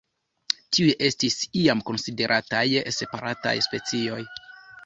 [0.77, 2.65] Tiuj estis iam konsiderataj
[2.97, 4.21] separataj specioj.